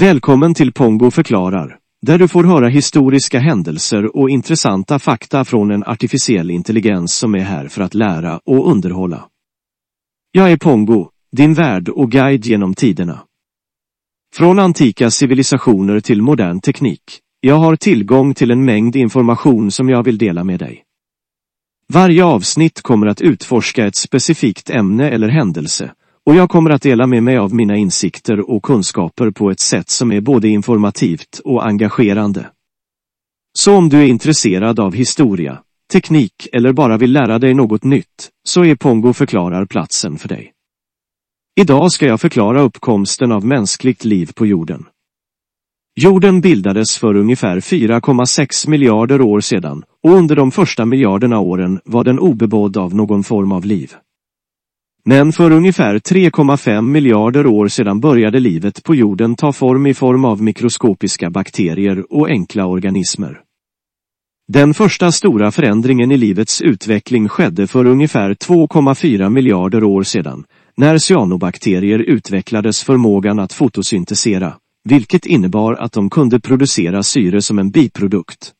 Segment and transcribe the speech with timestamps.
[0.00, 5.84] Välkommen till Pongo förklarar, där du får höra historiska händelser och intressanta fakta från en
[5.84, 9.28] artificiell intelligens som är här för att lära och underhålla.
[10.32, 13.20] Jag är Pongo, din värd och guide genom tiderna.
[14.34, 17.02] Från antika civilisationer till modern teknik.
[17.40, 20.84] Jag har tillgång till en mängd information som jag vill dela med dig.
[21.88, 25.92] Varje avsnitt kommer att utforska ett specifikt ämne eller händelse
[26.28, 29.90] och jag kommer att dela med mig av mina insikter och kunskaper på ett sätt
[29.90, 32.50] som är både informativt och engagerande.
[33.58, 38.28] Så om du är intresserad av historia, teknik eller bara vill lära dig något nytt,
[38.48, 40.52] så är Pongo förklarar platsen för dig.
[41.60, 44.84] Idag ska jag förklara uppkomsten av mänskligt liv på jorden.
[46.00, 52.04] Jorden bildades för ungefär 4,6 miljarder år sedan och under de första miljarderna åren var
[52.04, 53.94] den obebodd av någon form av liv.
[55.10, 60.24] Men för ungefär 3,5 miljarder år sedan började livet på jorden ta form i form
[60.24, 63.40] av mikroskopiska bakterier och enkla organismer.
[64.48, 70.44] Den första stora förändringen i livets utveckling skedde för ungefär 2,4 miljarder år sedan,
[70.76, 74.54] när cyanobakterier utvecklades förmågan att fotosyntesera,
[74.88, 78.52] vilket innebar att de kunde producera syre som en biprodukt.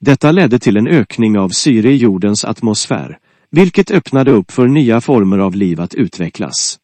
[0.00, 3.18] Detta ledde till en ökning av syre i jordens atmosfär,
[3.52, 6.78] vilket öppnade upp för nya former av liv att utvecklas.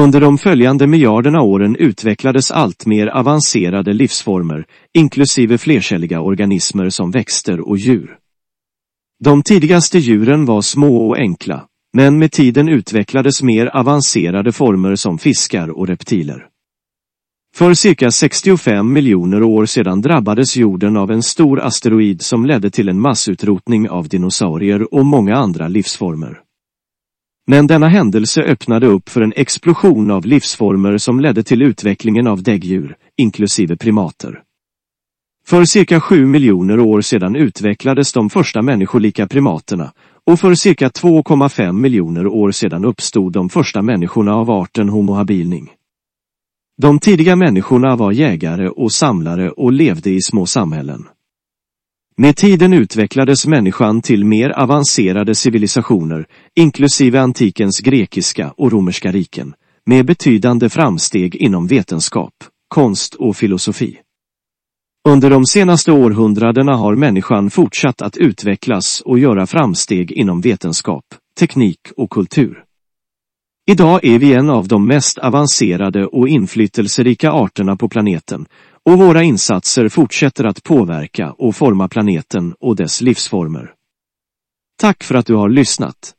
[0.00, 7.68] Under de följande miljarderna åren utvecklades allt mer avancerade livsformer, inklusive flercelliga organismer som växter
[7.68, 8.18] och djur.
[9.24, 15.18] De tidigaste djuren var små och enkla, men med tiden utvecklades mer avancerade former som
[15.18, 16.46] fiskar och reptiler.
[17.58, 22.88] För cirka 65 miljoner år sedan drabbades jorden av en stor asteroid som ledde till
[22.88, 26.40] en massutrotning av dinosaurier och många andra livsformer.
[27.46, 32.42] Men denna händelse öppnade upp för en explosion av livsformer som ledde till utvecklingen av
[32.42, 34.42] däggdjur, inklusive primater.
[35.46, 39.92] För cirka 7 miljoner år sedan utvecklades de första människolika primaterna
[40.26, 45.70] och för cirka 2,5 miljoner år sedan uppstod de första människorna av arten Homo habiling.
[46.82, 51.06] De tidiga människorna var jägare och samlare och levde i små samhällen.
[52.16, 59.54] Med tiden utvecklades människan till mer avancerade civilisationer, inklusive antikens grekiska och romerska riken,
[59.86, 62.34] med betydande framsteg inom vetenskap,
[62.68, 63.98] konst och filosofi.
[65.08, 71.04] Under de senaste århundradena har människan fortsatt att utvecklas och göra framsteg inom vetenskap,
[71.38, 72.64] teknik och kultur.
[73.70, 78.46] Idag är vi en av de mest avancerade och inflytelserika arterna på planeten
[78.84, 83.72] och våra insatser fortsätter att påverka och forma planeten och dess livsformer.
[84.80, 86.14] Tack för att du har lyssnat.